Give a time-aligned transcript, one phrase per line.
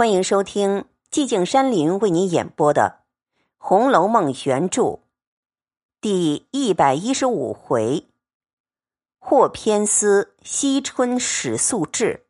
[0.00, 3.02] 欢迎收听寂静山林为您演播的
[3.58, 5.00] 《红楼梦》原著
[6.00, 8.08] 第一百一十五回：
[9.18, 12.24] 或偏私惜春始素志，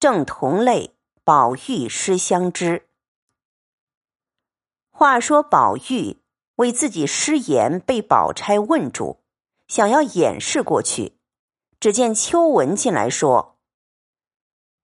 [0.00, 2.88] 正同类宝玉失相知。
[4.90, 6.20] 话说宝玉
[6.56, 9.20] 为自己失言被宝钗问住，
[9.68, 11.16] 想要掩饰过去，
[11.78, 13.60] 只见秋文进来说：“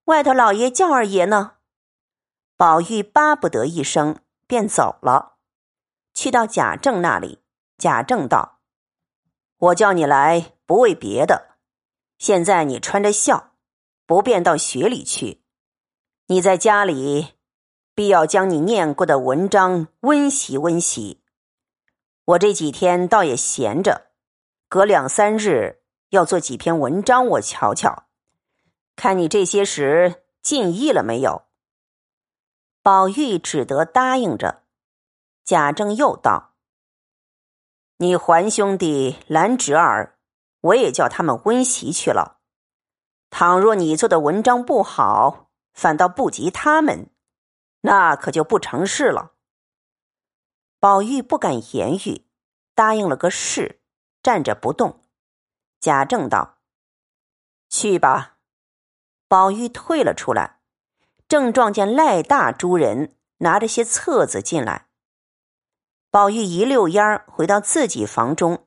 [0.06, 1.54] 外头老爷叫二爷呢。”
[2.62, 5.32] 宝玉巴不得一声，便走了，
[6.14, 7.40] 去到贾政那里。
[7.76, 8.60] 贾政道
[9.58, 11.56] ：“我叫你来，不为别的。
[12.18, 13.54] 现在你穿着孝，
[14.06, 15.42] 不便到学里去。
[16.28, 17.30] 你在家里，
[17.96, 21.20] 必要将你念过的文章温习温习。
[22.26, 24.12] 我这几天倒也闲着，
[24.68, 28.04] 隔两三日要做几篇文章，我瞧瞧，
[28.94, 31.42] 看你这些时尽意了没有。”
[32.82, 34.64] 宝玉只得答应着。
[35.44, 36.54] 贾政又道
[37.98, 40.18] ：“你还兄弟、兰侄儿，
[40.60, 42.40] 我也叫他们温习去了。
[43.30, 47.08] 倘若你做的文章不好，反倒不及他们，
[47.82, 49.34] 那可就不成事了。”
[50.80, 52.26] 宝玉不敢言语，
[52.74, 53.80] 答应了个是，
[54.24, 55.04] 站着不动。
[55.78, 56.58] 贾政道
[57.70, 58.38] ：“去吧。”
[59.28, 60.61] 宝玉退了出来。
[61.32, 64.88] 正撞见赖大诸人拿着些册子进来，
[66.10, 68.66] 宝玉一溜烟儿回到自己房中。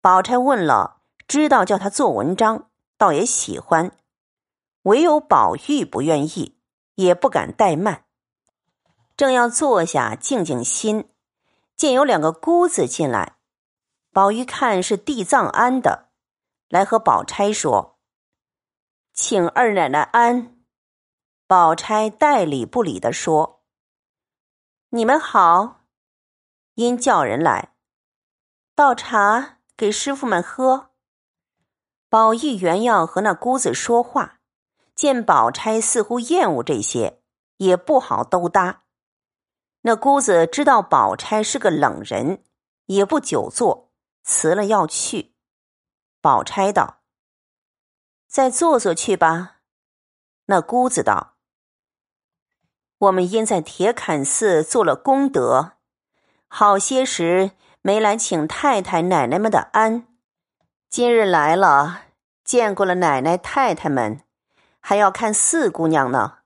[0.00, 3.94] 宝钗问了，知道叫他做文章，倒也喜欢，
[4.84, 6.56] 唯有宝玉不愿意，
[6.94, 8.06] 也不敢怠慢。
[9.14, 11.10] 正要坐下静静心，
[11.76, 13.36] 见有两个姑子进来，
[14.14, 16.08] 宝玉看是地藏庵的，
[16.70, 17.98] 来和宝钗说
[19.12, 20.51] ：“请二奶奶安。”
[21.52, 23.60] 宝钗代理不理的说
[24.88, 25.82] ：“你们好，
[26.76, 27.74] 因叫人来
[28.74, 30.92] 倒茶给师傅们喝。”
[32.08, 34.40] 宝玉原要和那姑子说话，
[34.94, 37.22] 见宝钗似乎厌恶这些，
[37.58, 38.84] 也不好兜搭。
[39.82, 42.42] 那姑子知道宝钗是个冷人，
[42.86, 45.34] 也不久坐，辞了要去。
[46.22, 47.02] 宝钗道
[48.26, 49.58] ：“再坐坐去吧。”
[50.48, 51.31] 那姑子道。
[53.02, 55.72] 我们因在铁槛寺做了功德，
[56.46, 60.06] 好些时没来请太太奶奶们的安。
[60.88, 62.02] 今日来了，
[62.44, 64.20] 见过了奶奶太太们，
[64.78, 66.38] 还要看四姑娘呢。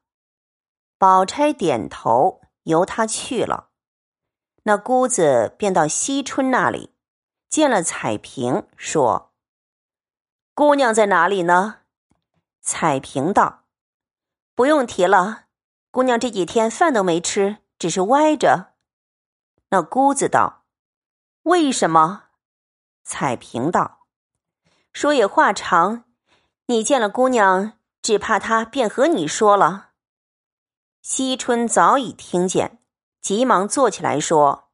[0.97, 3.69] 宝钗点头，由他去了。
[4.63, 6.95] 那姑子便到惜春那里，
[7.51, 9.35] 见了彩萍，说
[10.55, 11.81] ：“姑娘在哪里呢？”
[12.63, 13.65] 彩萍道
[14.57, 15.43] ：“不用提了。”
[15.97, 18.75] 姑娘这几天饭都没吃，只是歪着。
[19.71, 20.67] 那姑子道
[21.45, 22.25] ：“为什么？”
[23.03, 24.01] 彩萍道
[24.93, 26.05] ：“说也话长，
[26.67, 29.93] 你见了姑娘，只怕她便和你说了。”
[31.01, 32.79] 惜春早已听见，
[33.23, 34.69] 急忙坐起来说：“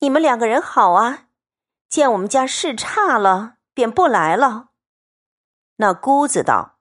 [0.00, 1.28] 你们两个人好啊，
[1.86, 4.70] 见我们家事差了，便不来了。”
[5.76, 6.78] 那姑子道：“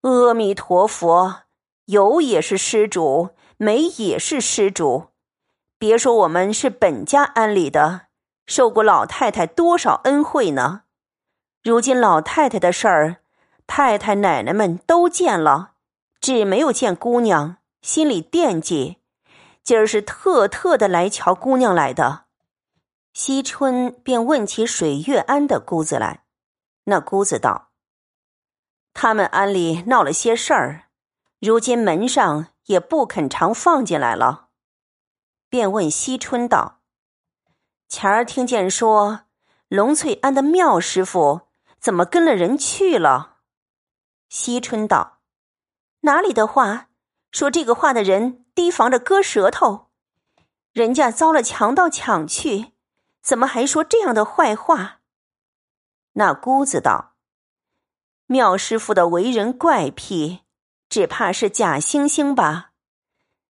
[0.00, 1.42] 阿弥陀佛。”
[1.88, 5.06] 有也是施主，没也是施主。
[5.78, 8.08] 别说我们是本家安里的，
[8.46, 10.82] 受过老太太多少恩惠呢？
[11.62, 13.16] 如今老太太的事儿，
[13.66, 15.76] 太太奶奶们都见了，
[16.20, 18.98] 只没有见姑娘，心里惦记。
[19.62, 22.24] 今儿是特特的来瞧姑娘来的。
[23.14, 26.24] 惜春便问起水月庵的姑子来，
[26.84, 27.70] 那姑子道
[28.92, 30.82] ：“他们庵里闹了些事儿。”
[31.40, 34.48] 如今门上也不肯常放进来了，
[35.48, 36.80] 便问惜春道
[37.88, 39.20] ：“前儿听见说
[39.68, 41.42] 龙翠庵的妙师傅
[41.78, 43.36] 怎么跟了人去了？”
[44.28, 45.20] 惜春道
[46.02, 46.88] ：“哪里的话？
[47.30, 49.90] 说这个话的人提防着割舌头，
[50.72, 52.72] 人家遭了强盗抢去，
[53.22, 55.02] 怎么还说这样的坏话？”
[56.14, 57.14] 那姑子道
[58.26, 60.40] ：“妙师傅的为人怪癖。”
[60.88, 62.72] 只怕是假惺惺吧，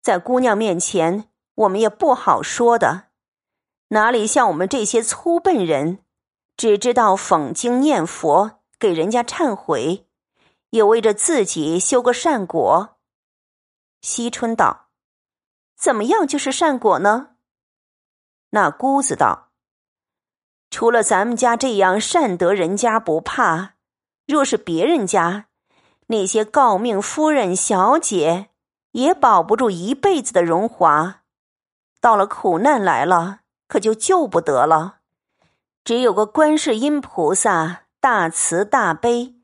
[0.00, 3.08] 在姑娘面前，我们也不好说的。
[3.88, 6.04] 哪里像我们这些粗笨人，
[6.56, 10.06] 只知道讽经念佛，给人家忏悔，
[10.70, 12.98] 也为着自己修个善果。
[14.00, 14.90] 惜春道
[15.76, 17.36] ：“怎么样就是善果呢？”
[18.50, 19.50] 那姑子道
[20.70, 23.74] ：“除了咱们家这样善德人家不怕，
[24.26, 25.46] 若是别人家……”
[26.08, 28.50] 那些诰命夫人、小姐，
[28.92, 31.22] 也保不住一辈子的荣华。
[32.00, 34.96] 到了苦难来了，可就救不得了。
[35.82, 39.34] 只有个观世音菩萨大慈大悲，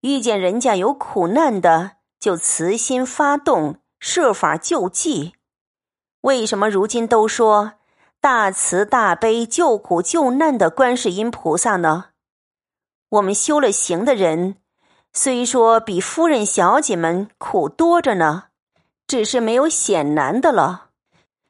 [0.00, 5.34] 遇见人家有苦难的，就慈心发动，设法救济。
[6.20, 7.74] 为什么如今都说
[8.20, 12.06] 大慈大悲、救苦救难的观世音菩萨呢？
[13.10, 14.56] 我们修了行的人，
[15.14, 18.48] 虽说比夫人、小姐们苦多着呢，
[19.06, 20.90] 只是没有险难的了。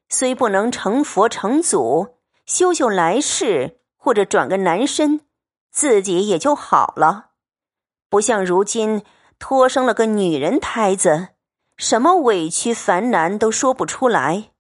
[0.08, 3.80] 虽不能成佛成祖，修修来世。
[3.96, 5.22] 或者转个男身，
[5.70, 7.30] 自己也就好了。
[8.10, 9.02] 不像如今
[9.38, 11.28] 托生了个女人胎子，
[11.78, 14.50] 什么委屈烦难都说不出来。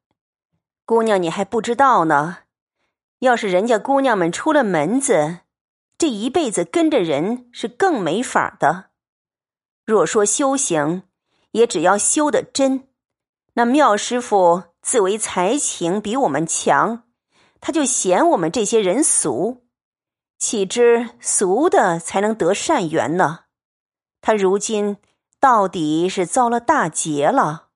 [0.86, 2.38] 姑娘，你还不知道呢。
[3.18, 5.40] 要是人家姑娘们出了门子，
[5.98, 8.86] 这一辈子跟着人是更没法的。
[9.84, 11.02] 若说修行，
[11.52, 12.88] 也只要修的真。
[13.54, 17.04] 那妙师傅自为才情比我们强。
[17.60, 19.64] 他就嫌我们这些人俗，
[20.38, 23.44] 岂知俗的才能得善缘呢？
[24.20, 24.98] 他如今
[25.40, 27.68] 到底是遭了大劫了。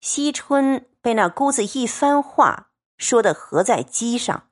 [0.00, 4.50] 惜春被那姑子一番话说的合在机上，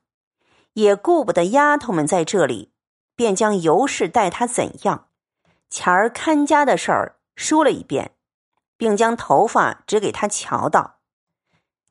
[0.73, 2.73] 也顾不得丫头们在这里，
[3.15, 5.09] 便将尤氏待他怎样，
[5.77, 8.13] 前儿看家的事儿说了一遍，
[8.77, 11.01] 并将头发指给他瞧道。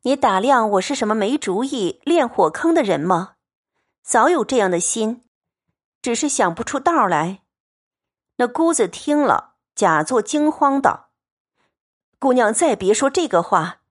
[0.03, 3.33] 你打量我是什么没主意、练火坑的人吗？
[4.01, 5.25] 早有这样的心，
[6.01, 7.41] 只是想不出道来。
[8.38, 11.09] 那姑子听了，假作惊慌道
[12.19, 13.81] ：“姑娘再别说这个话，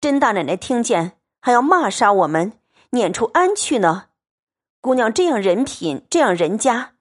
[0.00, 2.58] 甄大奶奶听见还要骂杀我们，
[2.88, 4.06] 撵出安去呢。
[4.80, 6.94] 姑娘这样人品，这样人家，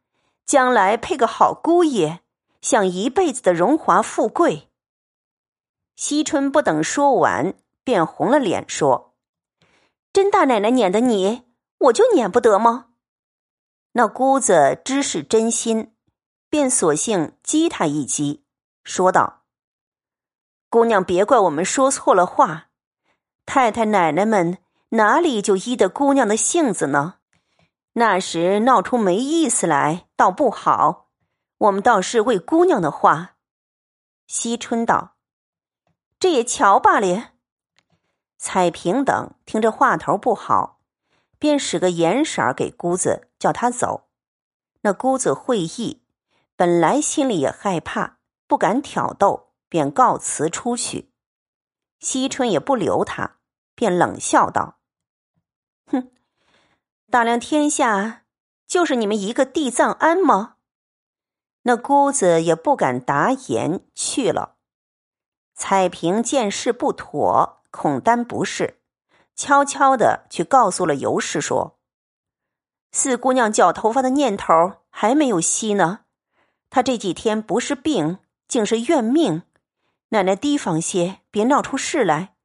[0.45, 2.19] 将来配个好姑爷，
[2.61, 4.69] 想一辈子的荣华富贵。”
[5.97, 7.55] 惜春不等说完。
[7.83, 9.15] 便红了脸说
[10.13, 11.45] ：“甄大奶奶撵的你，
[11.79, 12.89] 我就撵不得吗？”
[13.93, 15.95] 那姑子知是真心，
[16.47, 18.45] 便索性激他一激，
[18.83, 19.45] 说道
[20.69, 22.67] ：“姑娘别怪我们说错了话，
[23.47, 24.59] 太太奶奶们
[24.89, 27.15] 哪里就依得姑娘的性子呢？
[27.93, 31.09] 那时闹出没意思来，倒不好。
[31.61, 33.35] 我们倒是为姑娘的话。”
[34.25, 35.15] 惜春道
[36.19, 37.33] ：“这也瞧罢了。”
[38.37, 40.81] 彩萍等听这话头不好，
[41.37, 44.09] 便使个眼色儿给姑子，叫他走。
[44.81, 46.01] 那姑子会意，
[46.55, 48.17] 本来心里也害怕，
[48.47, 51.11] 不敢挑逗，便告辞出去。
[51.99, 53.37] 惜春也不留他，
[53.75, 54.79] 便冷笑道
[55.91, 56.11] ：“哼，
[57.11, 58.23] 大量天下，
[58.65, 60.55] 就是你们一个地藏庵吗？”
[61.63, 64.57] 那姑子也不敢答言，去了。
[65.55, 67.59] 彩萍见事不妥。
[67.71, 68.81] 恐担不是，
[69.33, 71.79] 悄悄的去告诉了尤氏说
[72.91, 76.01] ：“四姑娘绞头发的念头还没有息呢。
[76.69, 78.19] 她这几天不是病，
[78.49, 79.43] 竟是怨命。
[80.09, 82.35] 奶奶提防些，别闹出事来。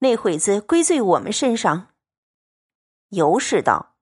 [0.00, 1.94] 那会子归罪我们身上。”
[3.10, 3.94] 尤氏道：“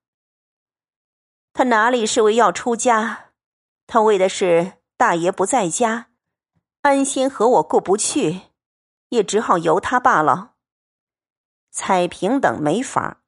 [1.53, 3.32] 他哪里是为要出家？
[3.93, 6.09] 他为的是大爷不在家，
[6.81, 8.41] 安心和我过不去，
[9.11, 10.55] 也只好由他罢了。”
[11.71, 13.23] 彩萍等没法，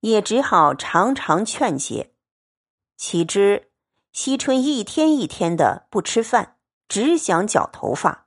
[0.00, 2.16] 也只好常常劝解。
[2.96, 3.70] 岂知
[4.10, 6.56] 惜春一天一天的不吃饭，
[6.88, 8.26] 只想绞头发。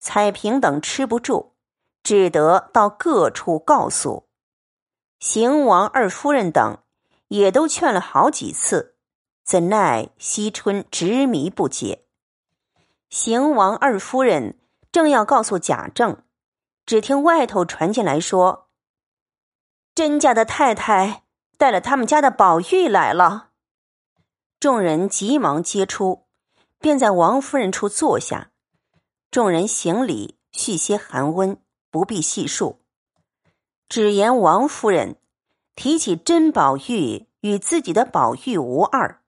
[0.00, 1.54] 彩萍等吃不住，
[2.02, 4.28] 只得到各处告诉。
[5.20, 6.82] 邢王二夫人等
[7.28, 8.97] 也都劝了好几次，
[9.48, 12.04] 怎奈惜春执迷不解。
[13.08, 14.58] 邢王二夫人
[14.92, 16.22] 正要告诉贾政，
[16.84, 18.68] 只听外头传进来说。
[19.94, 21.22] 甄家的太太
[21.56, 23.52] 带了他们家的宝玉来了，
[24.60, 26.26] 众人急忙接出，
[26.78, 28.50] 便在王夫人处坐下。
[29.30, 31.58] 众人行礼，续些寒温，
[31.90, 32.82] 不必细数。
[33.88, 35.16] 只言王夫人
[35.74, 39.22] 提起甄宝玉与自己的宝玉无二，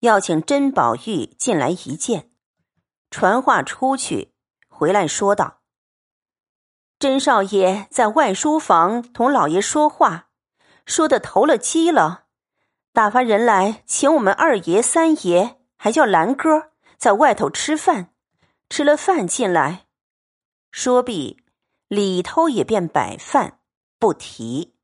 [0.00, 2.30] 要请甄宝玉进来一见。
[3.10, 4.32] 传话出去，
[4.68, 5.60] 回来说道。
[6.98, 10.28] 甄少爷在外书房同老爷说话，
[10.84, 12.24] 说的投了机了，
[12.92, 18.12] 打发人来请我们二爷、三爷，还叫兰哥在外头吃饭。
[18.68, 19.86] 吃了饭进来，
[20.72, 21.44] 说毕，
[21.86, 23.60] 里头也便摆饭，
[23.98, 24.75] 不提。